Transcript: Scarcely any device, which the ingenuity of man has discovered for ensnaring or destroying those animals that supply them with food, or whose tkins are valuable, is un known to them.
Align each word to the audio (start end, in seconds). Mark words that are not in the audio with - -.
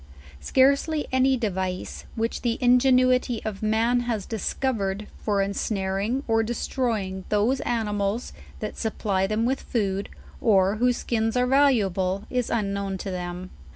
Scarcely 0.39 1.07
any 1.11 1.37
device, 1.37 2.05
which 2.15 2.41
the 2.41 2.57
ingenuity 2.59 3.39
of 3.45 3.61
man 3.61 3.99
has 3.99 4.25
discovered 4.25 5.05
for 5.19 5.43
ensnaring 5.43 6.23
or 6.27 6.41
destroying 6.41 7.23
those 7.29 7.59
animals 7.59 8.33
that 8.61 8.75
supply 8.79 9.27
them 9.27 9.45
with 9.45 9.61
food, 9.61 10.09
or 10.41 10.77
whose 10.77 11.03
tkins 11.03 11.35
are 11.35 11.45
valuable, 11.45 12.23
is 12.31 12.49
un 12.49 12.73
known 12.73 12.97
to 12.97 13.11
them. 13.11 13.51